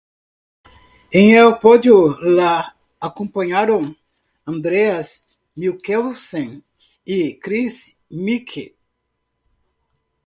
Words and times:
En 1.19 1.25
el 1.41 1.51
podio 1.65 1.97
lo 2.23 2.47
acompañaron 2.99 3.95
Andreas 4.45 5.37
Mikkelsen 5.53 6.57
y 7.05 7.37
Kris 7.39 7.85
Meeke. 8.09 8.67